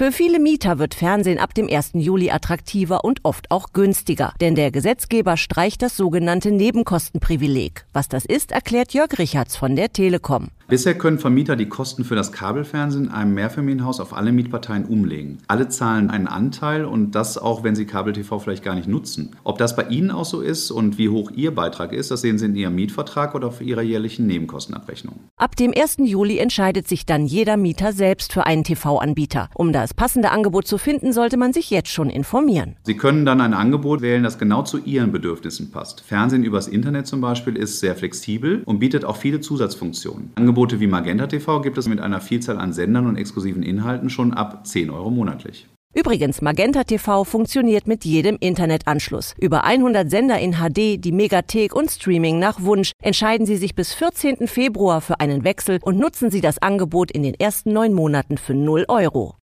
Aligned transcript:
Für 0.00 0.12
viele 0.12 0.38
Mieter 0.38 0.78
wird 0.78 0.94
Fernsehen 0.94 1.38
ab 1.38 1.52
dem 1.52 1.68
1. 1.68 1.90
Juli 1.92 2.30
attraktiver 2.30 3.04
und 3.04 3.22
oft 3.22 3.50
auch 3.50 3.74
günstiger, 3.74 4.32
denn 4.40 4.54
der 4.54 4.70
Gesetzgeber 4.70 5.36
streicht 5.36 5.82
das 5.82 5.94
sogenannte 5.94 6.52
Nebenkostenprivileg. 6.52 7.84
Was 7.92 8.08
das 8.08 8.24
ist, 8.24 8.50
erklärt 8.50 8.94
Jörg 8.94 9.18
Richards 9.18 9.56
von 9.56 9.76
der 9.76 9.92
Telekom. 9.92 10.48
Bisher 10.70 10.94
können 10.94 11.18
Vermieter 11.18 11.56
die 11.56 11.68
Kosten 11.68 12.04
für 12.04 12.14
das 12.14 12.30
Kabelfernsehen 12.30 13.06
in 13.06 13.10
einem 13.10 13.34
Mehrfamilienhaus 13.34 13.98
auf 13.98 14.14
alle 14.16 14.30
Mietparteien 14.30 14.84
umlegen. 14.84 15.38
Alle 15.48 15.68
zahlen 15.68 16.10
einen 16.10 16.28
Anteil 16.28 16.84
und 16.84 17.16
das 17.16 17.38
auch, 17.38 17.64
wenn 17.64 17.74
sie 17.74 17.86
Kabel-TV 17.86 18.38
vielleicht 18.38 18.62
gar 18.62 18.76
nicht 18.76 18.86
nutzen. 18.86 19.34
Ob 19.42 19.58
das 19.58 19.74
bei 19.74 19.88
Ihnen 19.88 20.12
auch 20.12 20.24
so 20.24 20.40
ist 20.40 20.70
und 20.70 20.96
wie 20.96 21.08
hoch 21.08 21.32
Ihr 21.32 21.52
Beitrag 21.52 21.92
ist, 21.92 22.12
das 22.12 22.20
sehen 22.20 22.38
Sie 22.38 22.44
in 22.46 22.54
Ihrem 22.54 22.76
Mietvertrag 22.76 23.34
oder 23.34 23.48
auf 23.48 23.60
Ihrer 23.60 23.82
jährlichen 23.82 24.28
Nebenkostenabrechnung. 24.28 25.16
Ab 25.36 25.56
dem 25.56 25.74
1. 25.76 25.96
Juli 26.04 26.38
entscheidet 26.38 26.86
sich 26.86 27.04
dann 27.04 27.26
jeder 27.26 27.56
Mieter 27.56 27.92
selbst 27.92 28.32
für 28.32 28.46
einen 28.46 28.62
TV-Anbieter. 28.62 29.50
Um 29.56 29.72
das 29.72 29.92
passende 29.92 30.30
Angebot 30.30 30.68
zu 30.68 30.78
finden, 30.78 31.12
sollte 31.12 31.36
man 31.36 31.52
sich 31.52 31.70
jetzt 31.70 31.90
schon 31.90 32.10
informieren. 32.10 32.76
Sie 32.84 32.96
können 32.96 33.26
dann 33.26 33.40
ein 33.40 33.54
Angebot 33.54 34.02
wählen, 34.02 34.22
das 34.22 34.38
genau 34.38 34.62
zu 34.62 34.78
Ihren 34.78 35.10
Bedürfnissen 35.10 35.72
passt. 35.72 36.02
Fernsehen 36.02 36.44
übers 36.44 36.68
Internet 36.68 37.08
zum 37.08 37.20
Beispiel 37.20 37.56
ist 37.56 37.80
sehr 37.80 37.96
flexibel 37.96 38.62
und 38.66 38.78
bietet 38.78 39.04
auch 39.04 39.16
viele 39.16 39.40
Zusatzfunktionen. 39.40 40.30
Angebote 40.36 40.59
Angebote 40.60 40.80
wie 40.80 40.88
Magenta 40.88 41.26
TV 41.26 41.62
gibt 41.62 41.78
es 41.78 41.88
mit 41.88 42.00
einer 42.00 42.20
Vielzahl 42.20 42.58
an 42.58 42.74
Sendern 42.74 43.06
und 43.06 43.16
exklusiven 43.16 43.62
Inhalten 43.62 44.10
schon 44.10 44.34
ab 44.34 44.66
10 44.66 44.90
Euro 44.90 45.10
monatlich. 45.10 45.66
Übrigens, 45.94 46.42
Magenta 46.42 46.84
TV 46.84 47.24
funktioniert 47.24 47.88
mit 47.88 48.04
jedem 48.04 48.36
Internetanschluss. 48.38 49.34
Über 49.40 49.64
100 49.64 50.10
Sender 50.10 50.38
in 50.38 50.56
HD, 50.56 51.02
die 51.02 51.12
Megathek 51.12 51.74
und 51.74 51.90
Streaming 51.90 52.38
nach 52.38 52.60
Wunsch. 52.60 52.92
Entscheiden 53.02 53.46
Sie 53.46 53.56
sich 53.56 53.74
bis 53.74 53.94
14. 53.94 54.46
Februar 54.48 55.00
für 55.00 55.18
einen 55.18 55.44
Wechsel 55.44 55.78
und 55.80 55.98
nutzen 55.98 56.30
Sie 56.30 56.42
das 56.42 56.60
Angebot 56.60 57.10
in 57.10 57.22
den 57.22 57.32
ersten 57.40 57.72
neun 57.72 57.94
Monaten 57.94 58.36
für 58.36 58.52
0 58.52 58.84
Euro. 58.88 59.39